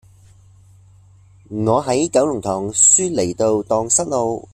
[1.51, 4.49] 我喺九龍塘舒梨道盪失路